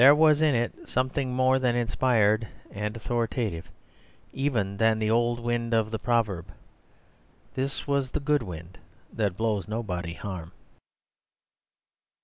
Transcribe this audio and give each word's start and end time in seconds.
There 0.01 0.15
was 0.15 0.41
in 0.41 0.55
it 0.55 0.89
something 0.89 1.31
more 1.31 1.57
inspired 1.57 2.47
and 2.71 2.97
authoritative 2.97 3.69
even 4.33 4.77
than 4.77 4.97
the 4.97 5.11
old 5.11 5.39
wind 5.39 5.75
of 5.75 5.91
the 5.91 5.99
proverb; 5.99 6.47
for 6.47 6.53
this 7.53 7.85
was 7.85 8.09
the 8.09 8.19
good 8.19 8.41
wind 8.41 8.79
that 9.13 9.37
blows 9.37 9.67
nobody 9.67 10.15
harm. 10.15 10.53